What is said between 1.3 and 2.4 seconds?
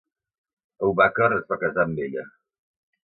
es va casar amb ella.